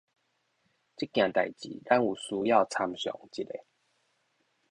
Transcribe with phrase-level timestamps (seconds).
[0.97, 3.51] 這件代誌咱有需要參詳一下！